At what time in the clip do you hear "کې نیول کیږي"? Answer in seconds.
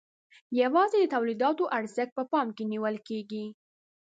2.55-3.45